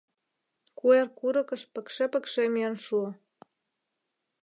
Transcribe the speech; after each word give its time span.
Куэр 0.77 1.07
курыкыш 1.17 1.61
пыкше-пыкше 1.73 2.43
миен 2.53 2.75
шуо. 2.85 3.09